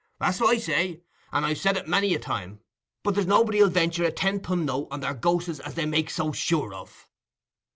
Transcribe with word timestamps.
That's 0.19 0.39
what 0.39 0.49
I 0.49 0.57
say, 0.57 1.03
and 1.31 1.45
I've 1.45 1.59
said 1.59 1.77
it 1.77 1.87
many 1.87 2.15
a 2.15 2.19
time; 2.19 2.61
but 3.03 3.13
there's 3.13 3.27
nobody 3.27 3.61
'ull 3.61 3.69
ventur 3.69 4.03
a 4.03 4.11
ten 4.11 4.39
pun' 4.39 4.65
note 4.65 4.87
on 4.89 5.01
their 5.01 5.13
ghos'es 5.13 5.59
as 5.59 5.75
they 5.75 5.85
make 5.85 6.09
so 6.09 6.31
sure 6.31 6.73
of." 6.73 7.07